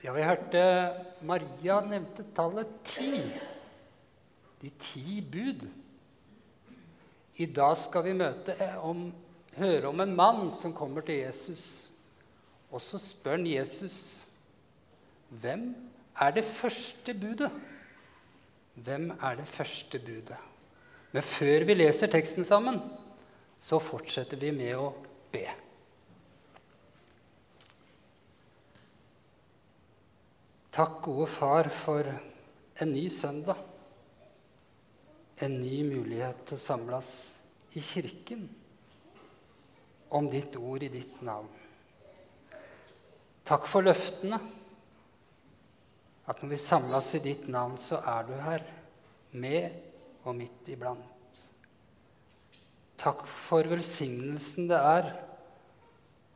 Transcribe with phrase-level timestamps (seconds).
[0.00, 0.60] Ja, vi hørte
[1.28, 3.20] Maria nevnte tallet ti.
[4.62, 5.66] De ti bud.
[7.40, 9.10] I dag skal vi møte om,
[9.58, 11.64] høre om en mann som kommer til Jesus.
[12.72, 14.00] Og så spør han Jesus
[15.30, 15.68] hvem
[16.20, 17.52] er det første budet.
[18.80, 20.38] Hvem er det første budet?
[21.12, 22.80] Men før vi leser teksten sammen,
[23.60, 24.94] så fortsetter vi med å
[25.32, 25.44] be.
[30.80, 32.06] Takk, gode far, for
[32.80, 33.58] en ny søndag.
[35.36, 37.10] En ny mulighet til å samles
[37.76, 38.46] i kirken
[40.16, 41.50] om ditt ord i ditt navn.
[43.44, 44.38] Takk for løftene.
[46.24, 48.64] At når vi samles i ditt navn, så er du her,
[49.36, 49.76] med
[50.24, 51.42] og midt iblant.
[53.04, 55.12] Takk for velsignelsen det er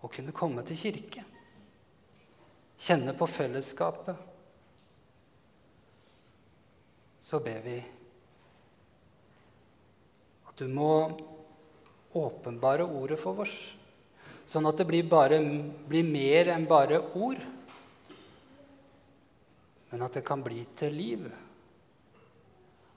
[0.04, 1.24] å kunne komme til kirke.
[2.84, 4.33] Kjenne på fellesskapet.
[7.24, 7.78] Så ber vi
[10.44, 10.90] at du må
[12.14, 13.54] åpenbare ordet for oss,
[14.46, 15.40] sånn at det blir, bare,
[15.88, 17.40] blir mer enn bare ord,
[19.90, 21.26] men at det kan bli til liv.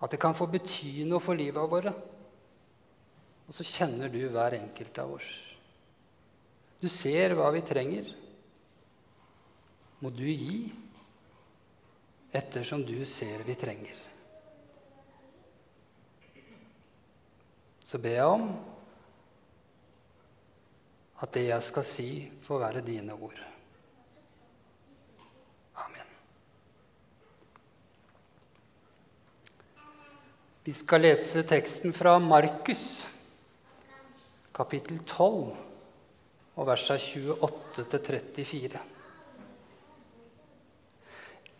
[0.01, 1.93] At det kan få bety noe for livet våre.
[3.47, 5.29] Og så kjenner du hver enkelt av oss.
[6.81, 8.09] Du ser hva vi trenger.
[10.01, 10.67] Må du gi
[12.37, 14.06] ettersom du ser vi trenger.
[17.87, 18.49] Så ber jeg om
[21.23, 22.09] at det jeg skal si,
[22.43, 23.37] får være dine ord.
[25.85, 26.09] Amen.
[30.67, 33.07] Vi skal lese teksten fra Markus,
[34.53, 35.55] kapittel 12,
[36.57, 38.83] og versa 28-34.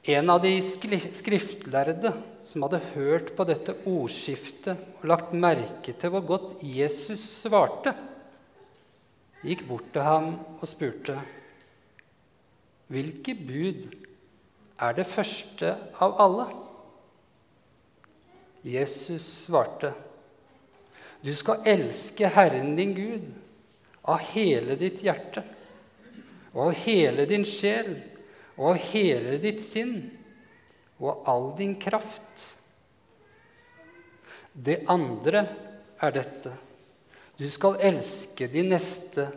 [0.08, 2.14] En av de skriftlærde
[2.48, 7.92] som hadde hørt på dette ordskiftet og lagt merke til hvor godt Jesus svarte,
[9.44, 10.30] gikk bort til ham
[10.62, 11.18] og spurte,
[12.88, 13.84] 'Hvilke bud
[14.80, 16.48] er det første av alle?'
[18.64, 19.92] Jesus svarte,
[21.20, 23.28] 'Du skal elske Herren din Gud
[24.08, 25.44] av hele ditt hjerte'
[26.54, 27.98] og av hele din sjel
[28.58, 30.00] og av hele ditt sinn
[30.98, 32.46] og av all din kraft.
[34.54, 35.44] Det andre
[36.02, 36.54] er dette.
[37.38, 39.28] Du skal elske de neste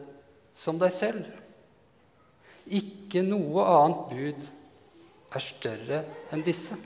[0.56, 1.26] som deg selv.
[2.64, 4.48] Ikke noe annet bud
[5.36, 6.00] er større
[6.32, 6.78] enn disse.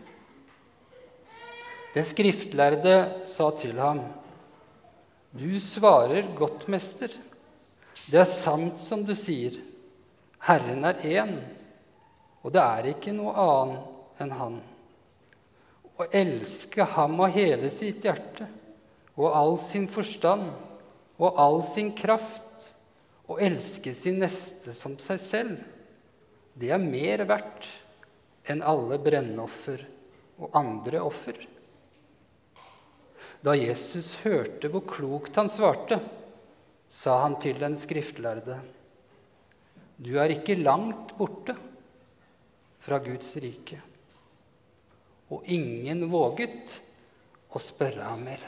[1.95, 2.97] Den skriftlærde
[3.31, 4.03] sa til ham,
[5.35, 7.11] Du svarer godt, mester.
[8.11, 9.57] Det er sant som du sier.
[10.47, 11.33] Herren er én,
[12.45, 14.61] og det er ikke noe annet enn Han.
[15.97, 18.47] Å elske Ham av hele sitt hjerte
[19.15, 20.51] og all sin forstand
[21.23, 22.43] og all sin kraft,
[23.31, 25.61] og elske sin neste som seg selv,
[26.59, 27.69] det er mer verdt
[28.51, 29.81] enn alle brennoffer
[30.43, 31.39] og andre offer.
[33.45, 36.01] Da Jesus hørte hvor klokt han svarte,
[36.91, 38.59] sa han til den skriftlærde.:
[39.97, 41.57] Du er ikke langt borte
[42.85, 43.81] fra Guds rike.
[45.33, 46.77] Og ingen våget
[47.55, 48.43] å spørre ham mer.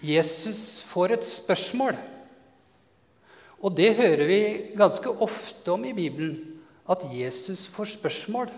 [0.00, 1.98] Jesus får et spørsmål.
[3.60, 4.40] Og det hører vi
[4.78, 6.38] ganske ofte om i Bibelen,
[6.88, 8.48] at Jesus får spørsmål.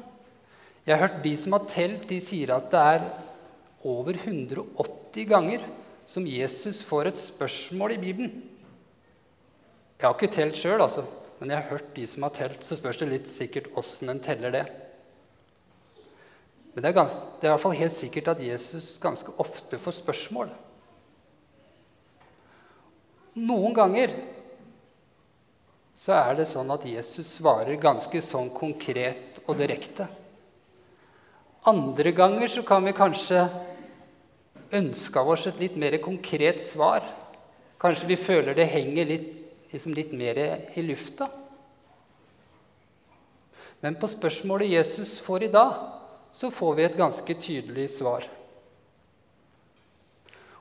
[0.86, 3.08] Jeg har hørt De som har telt, de sier at det er
[3.86, 5.66] over 180 ganger
[6.06, 8.51] som Jesus får et spørsmål i Bibelen.
[10.02, 11.04] Jeg har ikke telt sjøl, altså,
[11.38, 12.64] men jeg har hørt de som har telt.
[12.66, 14.62] Så spørs det litt sikkert åssen en teller det.
[16.72, 19.78] Men det er, ganske, det er i hvert fall helt sikkert at Jesus ganske ofte
[19.78, 20.50] får spørsmål.
[23.46, 24.16] Noen ganger
[25.94, 30.08] så er det sånn at Jesus svarer ganske sånn konkret og direkte.
[31.70, 33.44] Andre ganger så kan vi kanskje
[34.74, 37.06] ønske av oss et litt mer konkret svar.
[37.78, 39.30] Kanskje vi føler det henger litt,
[39.72, 40.38] liksom litt mer
[40.74, 41.28] i lufta.
[43.82, 45.80] Men på spørsmålet Jesus får i dag,
[46.32, 48.28] så får vi et ganske tydelig svar.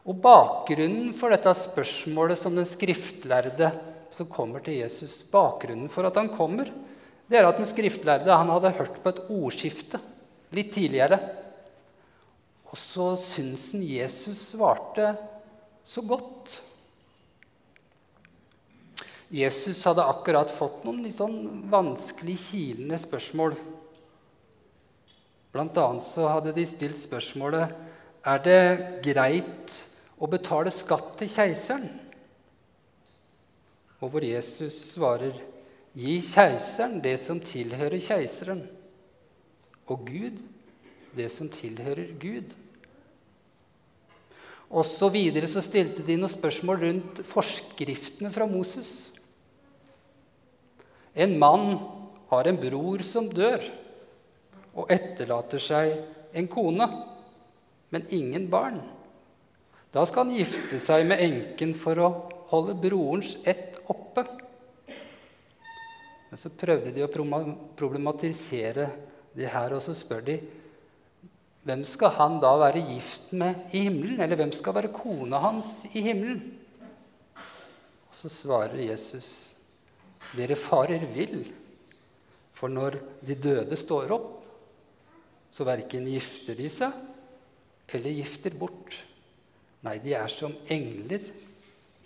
[0.02, 3.70] Og bakgrunnen for dette spørsmålet som den skriftlærde
[4.16, 6.72] som kommer til Jesus, bakgrunnen for at han kommer,
[7.30, 10.02] det er at den skriftlærde han hadde hørt på et ordskifte
[10.56, 11.20] litt tidligere.
[12.72, 15.14] Og så syns han Jesus svarte
[15.88, 16.58] så godt.
[19.32, 23.56] Jesus hadde akkurat fått noen litt sånn vanskelig kilende spørsmål.
[25.52, 27.72] Blant annet så hadde de stilt spørsmålet
[28.28, 28.62] er det
[29.06, 29.76] greit
[30.22, 31.88] å betale skatt til keiseren.
[34.02, 35.36] Og hvor Jesus svarer,
[35.96, 38.66] gi keiseren det som tilhører keiseren,
[39.92, 40.40] og Gud
[41.16, 42.52] det som tilhører Gud.
[44.72, 49.12] Og så videre så stilte de noen spørsmål rundt forskriftene fra Moses.
[51.14, 51.76] En mann
[52.32, 53.64] har en bror som dør,
[54.72, 55.98] og etterlater seg
[56.38, 56.88] en kone,
[57.92, 58.80] men ingen barn.
[59.92, 62.12] Da skal han gifte seg med enken for å
[62.54, 64.24] holde brorens ett oppe.
[66.32, 68.88] Men så prøvde de å problematisere
[69.36, 70.40] det her, og så spør de
[71.62, 74.18] hvem skal han da være gift med i himmelen?
[74.24, 76.42] Eller hvem skal være kona hans i himmelen?
[78.10, 79.51] Og så svarer Jesus,
[80.38, 81.44] dere farer vill,
[82.56, 84.30] for når de døde står opp,
[85.52, 89.02] så verken gifter de seg eller gifter bort.
[89.84, 91.26] Nei, de er som engler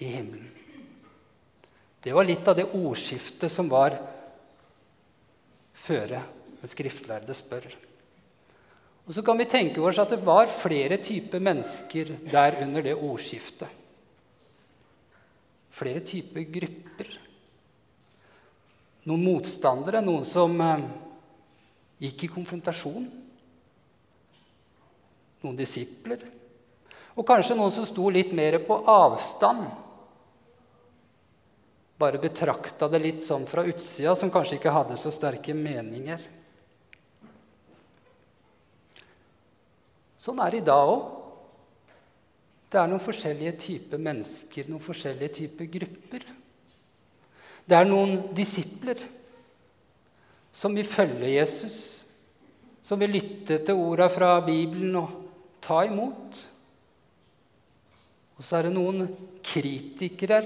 [0.01, 0.49] i himmelen.
[2.01, 3.97] Det var litt av det ordskiftet som var
[5.75, 6.21] føre
[6.61, 7.65] den skriftlærde spør.
[9.05, 12.95] Og så kan vi tenke oss at det var flere typer mennesker der under det
[12.95, 13.69] ordskiftet.
[15.75, 17.11] Flere typer grupper.
[19.05, 20.85] Noen motstandere, noen som eh,
[22.07, 23.05] gikk i konfrontasjon.
[25.45, 26.23] Noen disipler.
[27.15, 29.67] Og kanskje noen som sto litt mer på avstand.
[32.01, 36.25] Bare betrakta det litt sånn fra utsida, som kanskje ikke hadde så sterke meninger.
[40.19, 41.05] Sånn er det i dag òg.
[42.73, 46.25] Det er noen forskjellige typer mennesker, noen forskjellige typer grupper.
[47.65, 48.99] Det er noen disipler
[50.55, 51.77] som vil følge Jesus,
[52.85, 55.15] som vil lytte til orda fra Bibelen og
[55.65, 56.37] ta imot.
[58.35, 59.07] Og så er det noen
[59.45, 60.43] kritikere,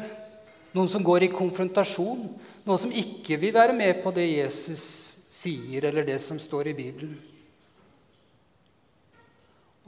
[0.73, 2.23] noen som går i konfrontasjon,
[2.65, 4.85] noen som ikke vil være med på det Jesus
[5.39, 7.17] sier, eller det som står i Bibelen.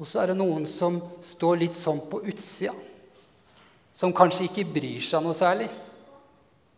[0.01, 2.73] Og så er det noen som står litt sånn på utsida.
[3.93, 5.67] Som kanskje ikke bryr seg noe særlig.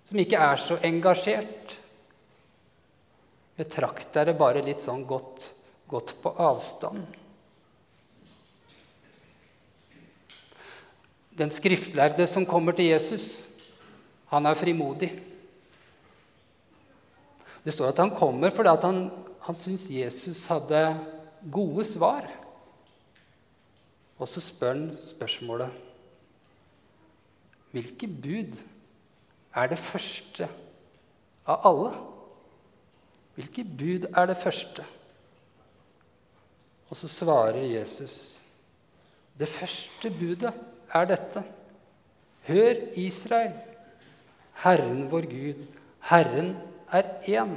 [0.07, 1.77] Som ikke er så engasjert.
[3.57, 5.51] Betrakter det bare litt sånn godt,
[5.89, 7.03] godt på avstand.
[11.33, 13.41] Den skriftlærde som kommer til Jesus,
[14.29, 15.09] han er frimodig.
[17.63, 19.05] Det står at han kommer fordi han,
[19.45, 20.81] han syns Jesus hadde
[21.53, 22.27] gode svar.
[24.19, 25.81] Og så spør han spørsmålet
[27.73, 28.53] Hvilke bud
[29.55, 30.47] er det første
[31.45, 31.93] av alle?
[33.35, 34.85] Hvilke bud er det første?
[36.89, 38.39] Og så svarer Jesus
[39.39, 40.51] Det første budet
[40.93, 41.41] er dette.
[42.45, 43.55] Hør, Israel.
[44.61, 45.63] Herren vår Gud,
[46.05, 46.51] Herren
[46.91, 47.55] er én.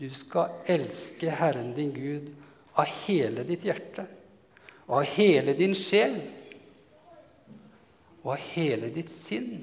[0.00, 2.32] Du skal elske Herren din Gud
[2.74, 4.08] av hele ditt hjerte
[4.88, 6.18] og av hele din sjel
[8.24, 9.62] og av hele ditt sinn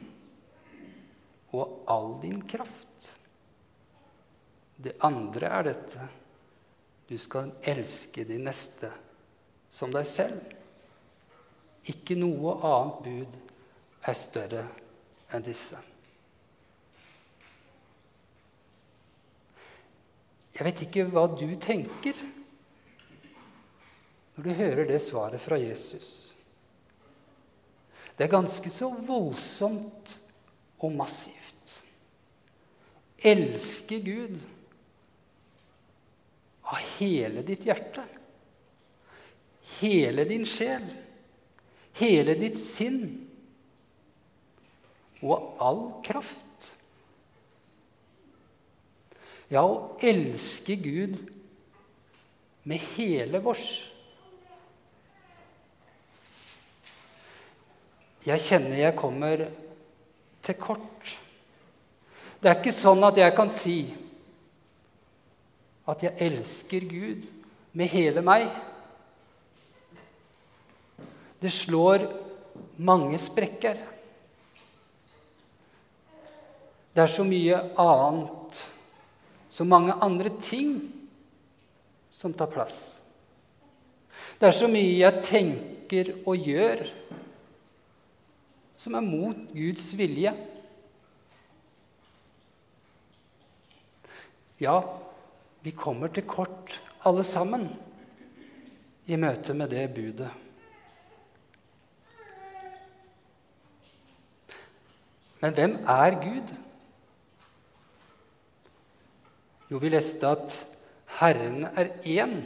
[1.53, 3.13] og all din kraft.
[4.75, 6.09] Det andre er dette
[7.07, 8.89] du skal elske din neste
[9.73, 10.41] som deg selv.
[11.91, 14.63] Ikke noe annet bud er større
[15.33, 15.79] enn disse.
[20.53, 22.17] Jeg vet ikke hva du tenker
[24.33, 26.33] når du hører det svaret fra Jesus.
[28.17, 30.17] Det er ganske så voldsomt
[30.79, 31.42] og massivt.
[33.23, 34.39] Elske Gud
[36.63, 38.03] av hele ditt hjerte,
[39.79, 40.85] hele din sjel,
[41.99, 43.03] hele ditt sinn
[45.23, 46.69] og all kraft.
[49.53, 51.19] Ja, å elske Gud
[52.67, 53.69] med hele vårs.
[58.23, 59.45] Jeg kjenner jeg kommer
[60.43, 60.92] til kort.
[62.43, 63.77] Det er ikke sånn at jeg kan si
[65.87, 67.23] at jeg elsker Gud
[67.71, 68.49] med hele meg.
[71.39, 72.03] Det slår
[72.83, 73.79] mange sprekker.
[76.91, 78.59] Det er så mye annet,
[79.47, 80.81] så mange andre ting
[82.11, 82.75] som tar plass.
[84.35, 86.89] Det er så mye jeg tenker og gjør
[88.75, 90.35] som er mot Guds vilje.
[94.63, 94.79] Ja,
[95.63, 96.71] vi kommer til kort,
[97.03, 97.67] alle sammen,
[99.11, 100.29] i møte med det budet.
[105.41, 106.53] Men hvem er Gud?
[109.71, 110.55] Jo, vi leste at
[111.19, 112.37] Herren er én.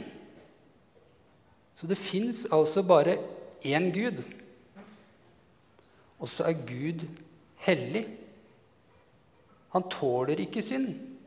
[1.78, 3.14] Så det fins altså bare
[3.62, 4.24] én Gud.
[6.18, 7.06] Og så er Gud
[7.62, 8.08] hellig.
[9.70, 11.17] Han tåler ikke synd.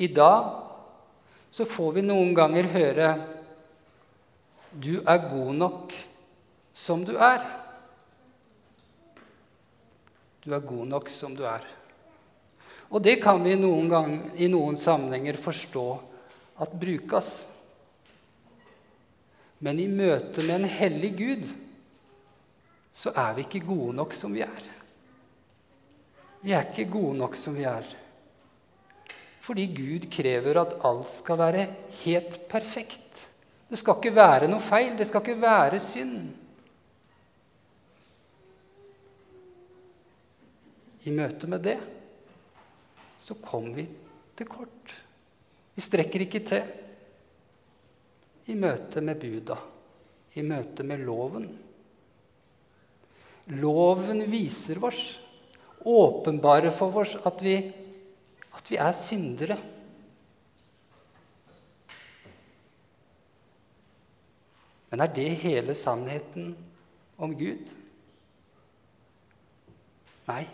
[0.00, 0.46] I dag
[1.52, 3.08] så får vi noen ganger høre
[4.72, 5.92] 'Du er god nok
[6.72, 7.44] som du er'.
[10.40, 11.64] Du er god nok som du er.
[12.90, 16.00] Og det kan vi noen gang, i noen sammenhenger forstå
[16.60, 17.48] at brukes.
[19.58, 21.48] Men i møte med en hellig Gud
[22.92, 24.64] så er vi ikke gode nok som vi er.
[26.40, 27.84] Vi er ikke gode nok som vi er.
[29.50, 31.62] Fordi Gud krever at alt skal være
[32.04, 33.24] helt perfekt.
[33.66, 34.92] Det skal ikke være noe feil.
[34.94, 36.28] Det skal ikke være synd.
[41.02, 41.74] I møte med det
[43.18, 43.88] så kommer vi
[44.38, 44.94] til kort.
[45.74, 46.70] Vi strekker ikke til
[48.50, 49.58] i møte med buda,
[50.38, 51.50] i møte med loven.
[53.58, 55.02] Loven viser oss,
[55.82, 57.58] åpenbarer for oss, at vi,
[58.60, 59.56] at vi er syndere.
[64.90, 66.52] Men er det hele sannheten
[67.20, 67.70] om Gud?
[70.28, 70.44] Nei.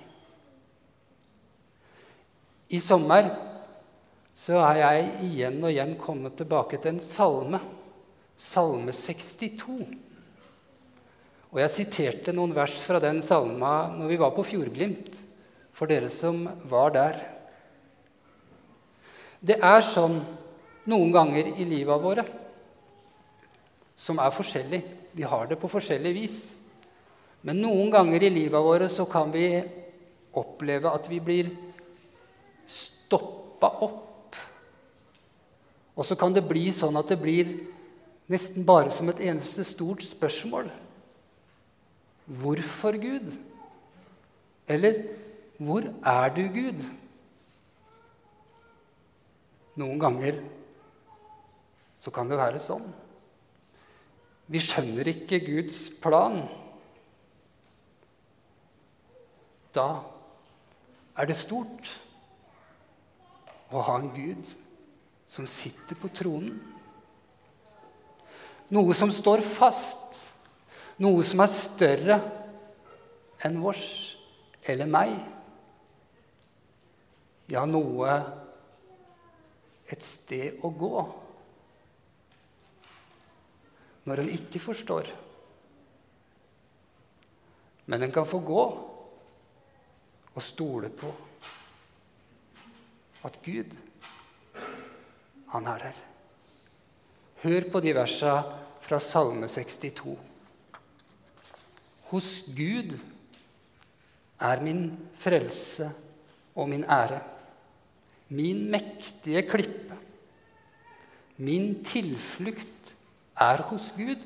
[2.69, 3.31] I sommer
[4.37, 7.63] så har jeg igjen og igjen kommet tilbake til en salme,
[8.37, 9.87] Salme 62.
[11.49, 15.23] Og jeg siterte noen vers fra den salma når vi var på Fjordglimt,
[15.73, 17.17] for dere som var der.
[19.41, 20.21] Det er sånn
[20.87, 22.25] noen ganger i livet våre
[23.97, 24.83] som er forskjellig.
[25.17, 26.37] Vi har det på forskjellig vis.
[27.47, 29.49] Men noen ganger i livet våre så kan vi
[30.37, 31.51] oppleve at vi blir
[32.69, 34.37] stoppa opp.
[35.97, 37.55] Og så kan det bli sånn at det blir
[38.29, 40.69] nesten bare som et eneste stort spørsmål.
[42.27, 43.31] Hvorfor Gud?
[44.67, 45.05] Eller
[45.63, 46.83] hvor er du, Gud?
[49.77, 50.39] Noen ganger
[52.01, 52.87] så kan det være sånn.
[54.47, 56.39] Vi skjønner ikke Guds plan.
[59.75, 59.89] Da
[61.19, 61.91] er det stort
[63.75, 64.55] å ha en Gud
[65.27, 66.55] som sitter på tronen.
[68.73, 70.23] Noe som står fast,
[71.03, 72.17] noe som er større
[73.47, 73.87] enn vårs
[74.67, 75.19] eller meg.
[77.53, 78.17] Ja, noe
[79.91, 80.97] et sted å gå
[84.07, 85.09] når en ikke forstår.
[87.87, 88.63] Men en kan få gå
[90.37, 91.11] og stole på
[93.27, 93.73] at Gud,
[95.51, 96.01] han er der.
[97.43, 98.37] Hør på de versa
[98.83, 100.17] fra Salme 62.
[102.11, 102.95] Hos Gud
[104.39, 104.85] er min
[105.19, 105.89] frelse
[106.55, 107.19] og min ære,
[108.29, 109.99] min mektige klippe.
[111.37, 112.97] Min tilflukt
[113.37, 114.23] er hos Gud.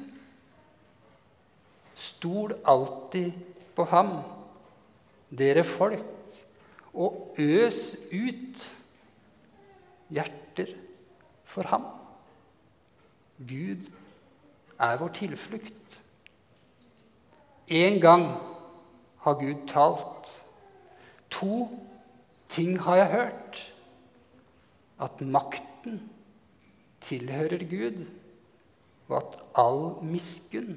[1.94, 3.32] Stol alltid
[3.76, 4.20] på ham,
[5.30, 6.04] dere folk,
[6.94, 8.62] og øs ut
[10.10, 10.74] hjerter
[11.44, 11.84] for ham.
[13.38, 13.90] Gud
[14.78, 16.00] er vår tilflukt.
[17.68, 18.24] En gang
[19.18, 20.32] har Gud talt.
[21.30, 21.68] To
[22.48, 23.69] ting har jeg hørt.
[25.00, 26.02] At makten
[27.00, 28.04] tilhører Gud,
[29.08, 30.76] og at all miskunn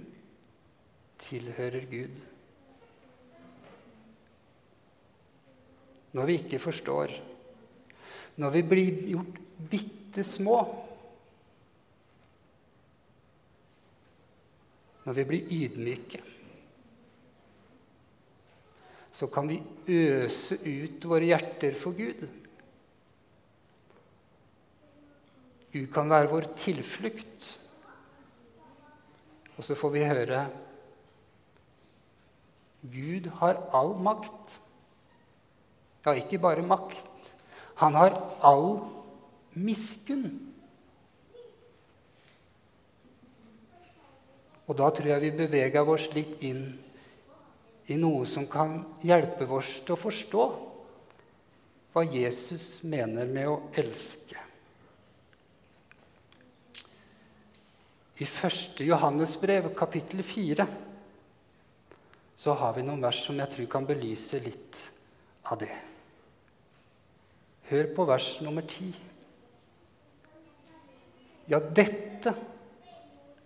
[1.21, 2.15] tilhører Gud.
[6.13, 7.13] Når vi ikke forstår
[8.41, 9.39] når vi blir gjort
[9.69, 10.57] bitte små
[15.03, 16.19] Når vi blir ydmyke,
[19.11, 19.57] så kan vi
[19.91, 22.21] øse ut våre hjerter for Gud.
[25.73, 27.47] Gud kan være vår tilflukt.
[29.57, 30.43] Og så får vi høre
[32.93, 34.57] Gud har all makt.
[36.03, 37.29] Ja, ikke bare makt,
[37.79, 38.81] han har all
[39.55, 40.33] miskunn.
[44.67, 46.65] Og da tror jeg vi beveger oss litt inn
[47.87, 50.45] i noe som kan hjelpe oss til å forstå
[51.93, 54.42] hva Jesus mener med å elske.
[58.23, 58.79] I 1.
[58.79, 60.67] Johannesbrev, kapittel 4,
[62.35, 64.79] så har vi noen vers som jeg tror kan belyse litt
[65.51, 65.73] av det.
[67.67, 68.93] Hør på vers nummer 10.
[71.51, 72.31] Ja, dette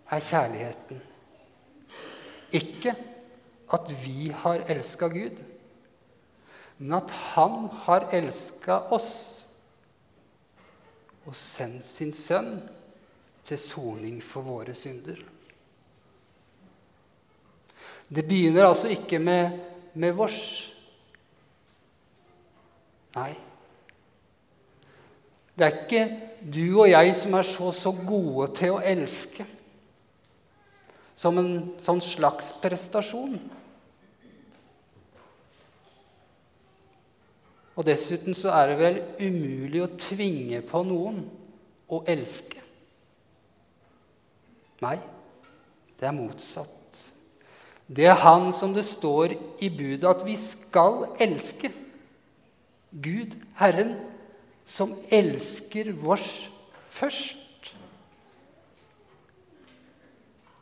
[0.06, 1.02] er kjærligheten.
[2.54, 2.94] Ikke
[3.74, 5.42] at vi har elska Gud,
[6.78, 9.14] men at Han har elska oss
[11.26, 12.60] og sendt sin sønn
[13.48, 15.18] til soning for våre synder.
[18.08, 19.58] Det begynner altså ikke med,
[19.94, 20.40] med vårs.
[23.16, 23.32] Nei.
[25.58, 26.02] Det er ikke
[26.54, 29.44] du og jeg som er så, så gode til å elske
[31.18, 33.34] som en sånn slags prestasjon.
[37.78, 41.20] Og dessuten så er det vel umulig å tvinge på noen
[41.90, 42.62] å elske.
[44.82, 44.98] Nei,
[45.98, 46.74] det er motsatt.
[47.88, 51.72] Det er Han som det står i budet at vi skal elske.
[52.92, 53.96] Gud, Herren,
[54.68, 56.48] som elsker vårs
[56.92, 57.72] først.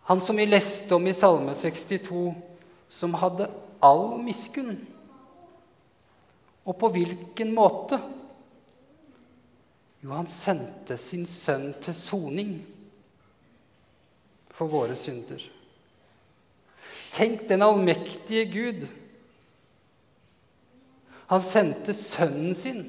[0.07, 2.35] Han som vi leste om i Salme 62,
[2.89, 3.49] som hadde
[3.83, 4.79] all miskunn.
[6.67, 7.99] Og på hvilken måte?
[10.03, 12.55] Jo, han sendte sin sønn til soning
[14.57, 15.43] for våre synder.
[17.13, 18.87] Tenk den allmektige Gud.
[21.29, 22.83] Han sendte sønnen sin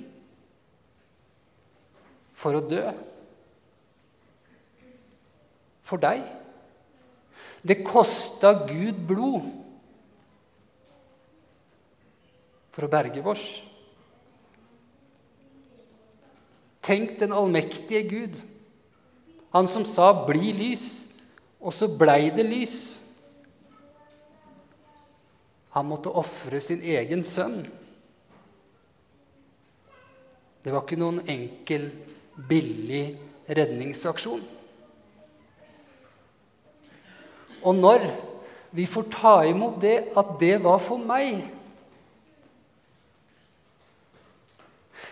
[2.37, 2.83] for å dø.
[5.87, 6.23] For deg.
[7.67, 9.47] Det kosta Gud blod
[12.75, 13.47] for å berge vårs.
[16.85, 18.37] Tenk den allmektige Gud,
[19.51, 21.06] han som sa 'bli lys',
[21.61, 22.77] og så blei det lys.
[25.75, 27.59] Han måtte ofre sin egen sønn.
[30.63, 31.89] Det var ikke noen enkel,
[32.49, 33.17] billig
[33.47, 34.41] redningsaksjon.
[37.65, 38.07] Og når
[38.77, 41.45] vi får ta imot det at det var for meg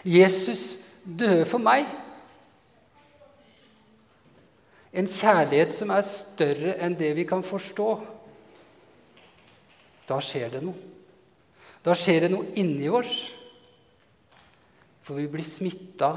[0.05, 1.88] Jesus døde for meg.
[4.95, 7.89] En kjærlighet som er større enn det vi kan forstå.
[10.08, 10.93] Da skjer det noe.
[11.86, 13.17] Da skjer det noe inni oss.
[15.05, 16.12] For vi blir smitta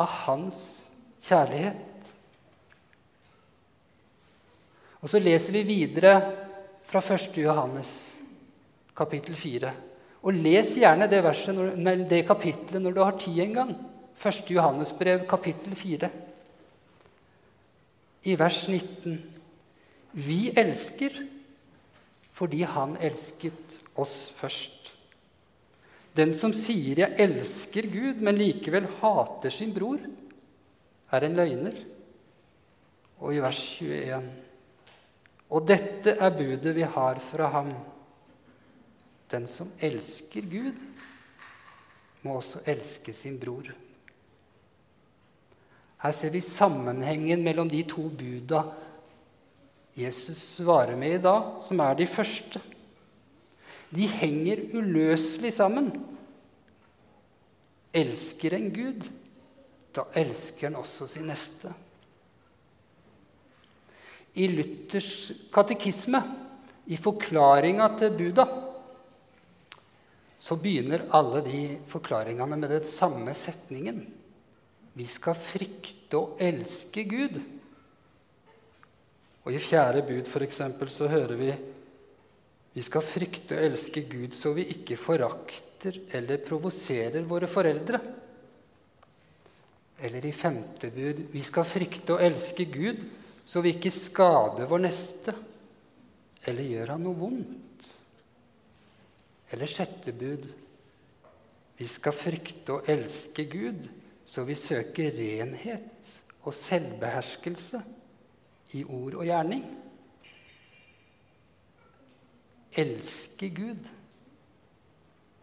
[0.00, 0.62] av hans
[1.22, 1.86] kjærlighet.
[5.00, 6.14] Og så leser vi videre
[6.90, 7.38] fra 1.
[7.40, 7.92] Johannes,
[8.96, 9.70] kapittel 4.
[10.20, 11.56] Og les gjerne det, verset,
[12.10, 13.70] det kapittelet når du har tid en gang.
[14.20, 14.42] 1.
[14.52, 16.10] Johannesbrev, kapittel 4.
[18.22, 19.18] I vers 19.
[20.12, 21.14] Vi elsker
[22.36, 24.92] fordi Han elsket oss først.
[26.16, 29.98] Den som sier 'jeg elsker Gud', men likevel hater sin bror,
[31.12, 31.76] er en løgner.
[33.20, 34.30] Og i vers 21.
[35.50, 37.72] Og dette er budet vi har fra ham.
[39.30, 40.74] Den som elsker Gud,
[42.22, 43.70] må også elske sin bror.
[46.00, 48.64] Her ser vi sammenhengen mellom de to buda
[50.00, 52.60] Jesus svarer med i dag, som er de første.
[53.90, 55.90] De henger uløselig sammen.
[57.92, 59.08] Elsker en Gud,
[59.96, 61.72] da elsker en også sin neste.
[64.38, 66.22] I Luthers katekisme,
[66.86, 68.46] i forklaringa til Buda,
[70.40, 71.60] så begynner alle de
[71.90, 74.00] forklaringene med den samme setningen.
[74.96, 77.36] Vi skal frykte og elske Gud.
[79.44, 81.52] Og I fjerde bud for eksempel, så hører vi
[82.70, 87.98] vi skal frykte og elske Gud så vi ikke forakter eller provoserer våre foreldre.
[90.00, 93.02] Eller i femte bud vi skal frykte og elske Gud
[93.44, 95.34] så vi ikke skader vår neste
[96.46, 97.88] eller gjør han noe vondt.
[99.50, 100.46] Eller sjette bud
[101.80, 103.86] vi skal frykte og elske Gud,
[104.30, 106.10] så vi søker renhet
[106.46, 107.80] og selvbeherskelse
[108.78, 109.64] i ord og gjerning.
[112.78, 113.90] Elske Gud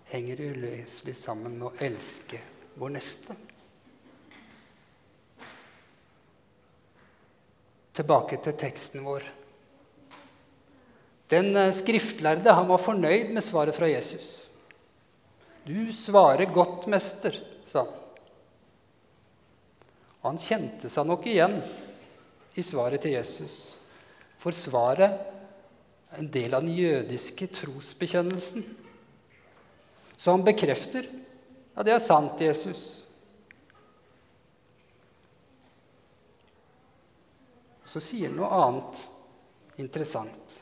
[0.07, 2.39] henger uløselig sammen med å elske
[2.79, 3.35] vår neste.
[7.97, 9.27] Tilbake til teksten vår.
[11.27, 14.45] Den eh, skriftlærde han var fornøyd med svaret fra Jesus.
[15.67, 17.35] Du svarer godt, mester,
[17.67, 18.03] sa han.
[20.27, 21.53] Og han kjente seg nok igjen
[22.59, 23.77] i svaret til Jesus.
[24.43, 28.65] For svaret er en del av den jødiske trosbekjennelsen.
[30.19, 32.83] Så han bekrefter ja, det er sant, Jesus.
[37.87, 39.07] Så sier han noe annet
[39.79, 40.59] interessant.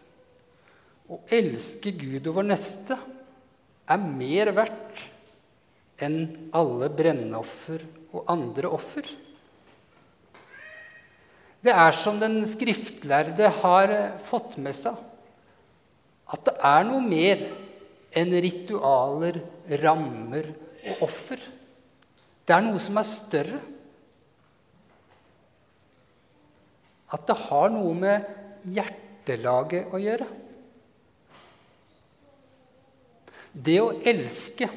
[1.10, 3.02] Å elske Gud over neste
[3.90, 5.06] er mer verdt
[6.06, 9.16] enn alle brennoffer og andre offer.
[11.66, 13.94] Det er som den skriftlærde har
[14.28, 14.98] fått med seg,
[16.30, 17.42] at det er noe mer
[18.16, 19.40] enn ritualer,
[19.82, 20.52] rammer
[20.92, 21.42] og offer.
[22.46, 23.60] Det er noe som er større.
[27.16, 28.30] At det har noe med
[28.76, 30.28] hjertelaget å gjøre.
[33.56, 34.68] Det å elske,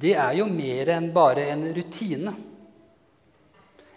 [0.00, 2.32] det er jo mer enn bare en rutine.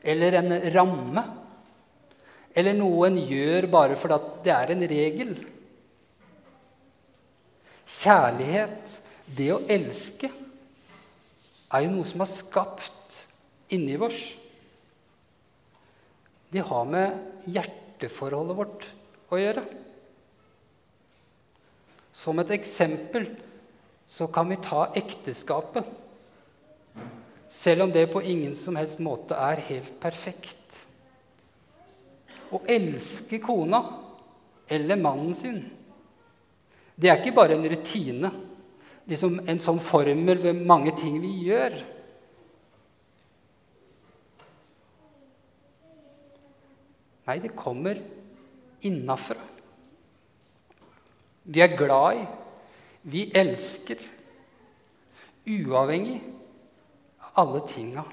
[0.03, 1.23] Eller en ramme.
[2.53, 5.33] Eller noe en gjør bare fordi det er en regel.
[7.93, 8.97] Kjærlighet,
[9.37, 10.29] det å elske,
[11.73, 13.17] er jo noe som er skapt
[13.73, 14.21] inni oss.
[16.53, 18.85] Det har med hjerteforholdet vårt
[19.33, 19.63] å gjøre.
[22.13, 23.25] Som et eksempel
[24.05, 25.87] så kan vi ta ekteskapet.
[27.53, 30.79] Selv om det på ingen som helst måte er helt perfekt.
[32.49, 33.83] Å elske kona
[34.73, 35.59] eller mannen sin,
[36.95, 38.31] det er ikke bare en rutine.
[39.09, 41.75] Liksom en sånn formel ved mange ting vi gjør.
[47.27, 47.99] Nei, det kommer
[48.83, 49.39] innafra.
[51.43, 52.23] Vi er glad i,
[53.13, 53.99] vi elsker,
[55.43, 56.42] uavhengig av
[57.39, 58.03] alle tinga.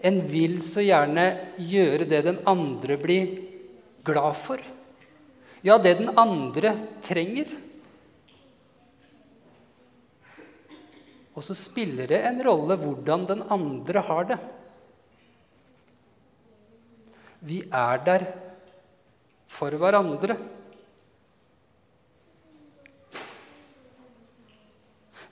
[0.00, 1.26] En vil så gjerne
[1.60, 3.34] gjøre det den andre blir
[4.06, 4.62] glad for.
[5.60, 6.72] Ja, det den andre
[7.04, 7.50] trenger.
[11.36, 14.38] Og så spiller det en rolle hvordan den andre har det.
[17.44, 18.24] Vi er der
[19.48, 20.36] for hverandre.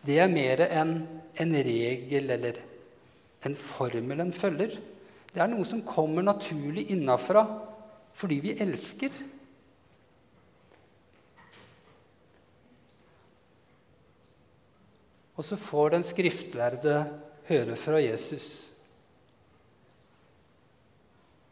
[0.09, 0.95] Det er mer enn
[1.39, 2.63] en regel eller
[3.45, 4.79] en formel en følger.
[5.29, 7.45] Det er noe som kommer naturlig innafra
[8.19, 9.13] fordi vi elsker.
[15.39, 16.97] Og så får den skriftlærde
[17.47, 18.49] høre fra Jesus.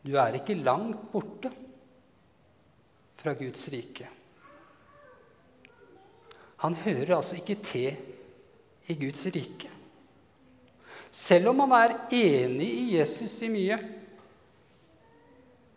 [0.03, 1.53] Du er ikke langt borte
[3.21, 4.09] fra Guds rike.
[6.65, 8.16] Han hører altså ikke til
[8.87, 9.71] i Guds rike.
[11.11, 13.79] Selv om han er enig i Jesus i mye.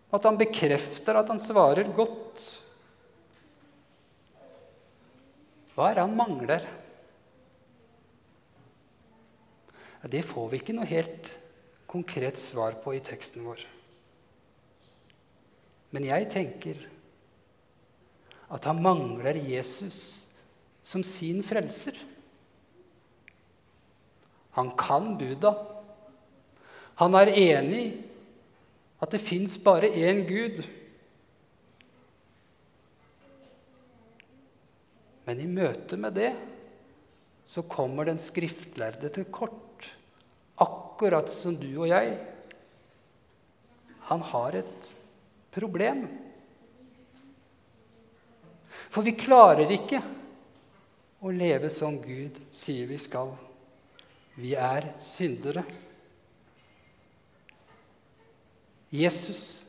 [0.10, 2.44] At han bekrefter at han svarer godt.
[5.76, 6.66] Hva er det han mangler?
[10.10, 11.30] Det får vi ikke noe helt
[11.90, 13.64] konkret svar på i teksten vår.
[15.96, 16.82] Men jeg tenker
[18.50, 20.28] at han mangler Jesus
[20.86, 21.98] som sin frelser.
[24.60, 25.54] Han kan buda.
[27.00, 27.92] Han er enig i
[29.00, 30.60] at det fins bare én Gud.
[35.24, 36.34] Men i møte med det
[37.48, 39.88] så kommer den skriftlærde til kort,
[40.60, 42.18] akkurat som du og jeg.
[44.12, 44.94] Han har et
[45.56, 46.04] problem.
[48.92, 50.04] For vi klarer ikke
[51.24, 53.38] å leve som Gud sier vi skal.
[54.40, 55.66] Vi er syndere.
[58.92, 59.66] Jesus,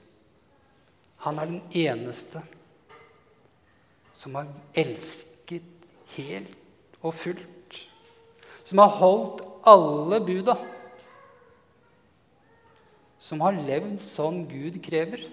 [1.25, 2.43] han er den eneste
[4.15, 7.79] som har elsket helt og fullt.
[8.65, 10.55] Som har holdt alle buda.
[13.19, 15.25] Som har levd sånn Gud krever.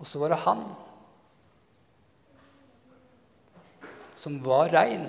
[0.00, 0.66] Og så var det han
[4.16, 5.06] som var rein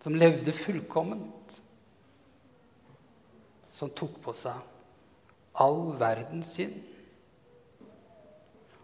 [0.00, 1.60] som levde fullkomment,
[3.70, 6.78] som tok på seg all verdens synd.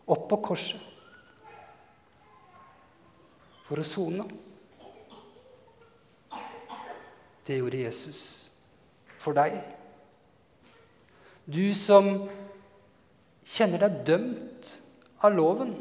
[0.07, 0.93] Opp på korset
[3.67, 4.27] for å sone.
[7.47, 8.21] Det gjorde Jesus
[9.23, 9.57] for deg.
[11.47, 12.27] Du som
[13.47, 14.71] kjenner deg dømt
[15.23, 15.75] av loven.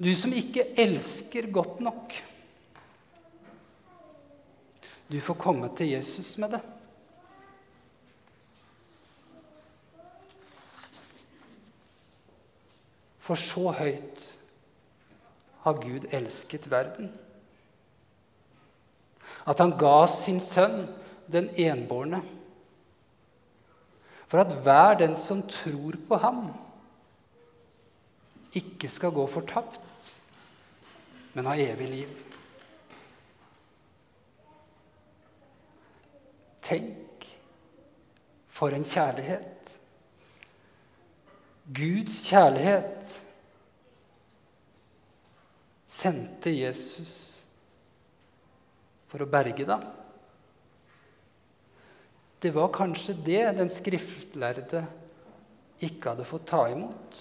[0.00, 2.16] Du som ikke elsker godt nok.
[5.12, 6.60] Du får komme til Jesus med det.
[13.20, 14.24] For så høyt
[15.66, 17.12] har Gud elsket verden.
[19.44, 20.86] At han ga sin sønn,
[21.32, 22.22] den enbårne,
[24.26, 26.46] for at hver den som tror på ham,
[28.56, 29.80] ikke skal gå fortapt,
[31.36, 32.31] men ha evig liv.
[36.62, 37.26] Tenk
[38.52, 39.72] for en kjærlighet.
[41.72, 43.18] Guds kjærlighet
[45.92, 47.14] sendte Jesus
[49.10, 49.84] for å berge deg.
[52.42, 54.82] Det var kanskje det den skriftlærde
[55.82, 57.20] ikke hadde fått ta imot.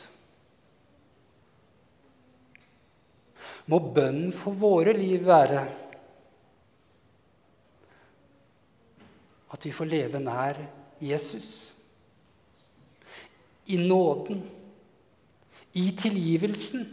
[3.69, 5.65] Må bønnen for våre liv være
[9.51, 10.59] at vi får leve nær
[11.01, 11.75] Jesus.
[13.65, 14.43] I nåden,
[15.73, 16.87] i tilgivelsen,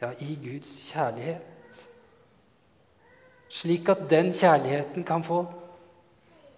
[0.00, 1.50] ja, i Guds kjærlighet
[3.50, 5.42] slik at den kjærligheten kan få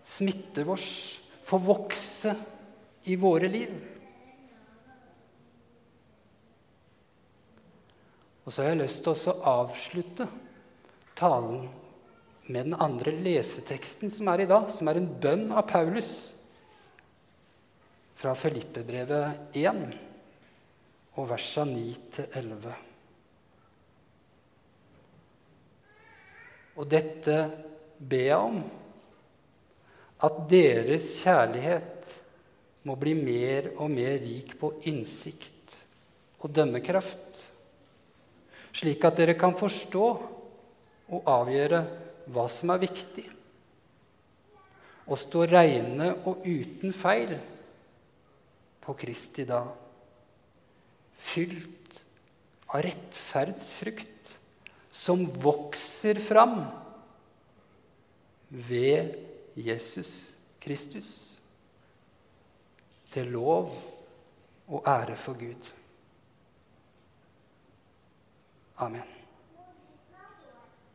[0.05, 2.35] smitte oss, få vokse
[3.09, 3.73] i våre liv.
[8.45, 10.27] Og så har jeg lyst til å avslutte
[11.17, 11.71] talen
[12.53, 16.13] med den andre leseteksten som er i dag, som er en bønn av Paulus
[18.21, 19.85] fra Filippebrevet 1
[21.17, 22.75] og versa 9-11.
[26.77, 27.37] Og dette
[27.99, 28.61] ber jeg om,
[30.23, 32.13] at deres kjærlighet
[32.87, 35.77] må bli mer og mer rik på innsikt
[36.43, 37.43] og dømmekraft,
[38.73, 40.07] slik at dere kan forstå
[41.13, 41.83] og avgjøre
[42.31, 43.29] hva som er viktig,
[45.03, 47.33] Å stå reine og uten feil
[48.85, 49.67] på Kristi dag,
[51.19, 51.99] fylt
[52.71, 54.31] av rettferdsfrukt
[54.95, 56.61] som vokser fram
[58.71, 59.17] ved
[59.59, 60.13] Jesus
[60.63, 61.11] Kristus.
[63.13, 63.75] Til lov
[64.73, 65.73] og ære for Gud.
[68.79, 69.22] Amen.